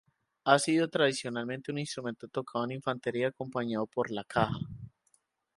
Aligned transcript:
Ha 0.45 0.57
sido 0.57 0.89
tradicionalmente 0.89 1.71
un 1.71 1.77
instrumento 1.77 2.27
tocado 2.27 2.65
en 2.65 2.71
infantería 2.71 3.27
acompañado 3.27 3.85
por 3.85 4.09
la 4.09 4.23
caja. 4.23 4.57